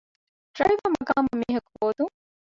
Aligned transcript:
ޑްރައިވަރ 0.55 0.89
މަގާމަށް 0.95 1.39
މީހަކު 1.41 1.69
ހޯދުން 1.77 2.13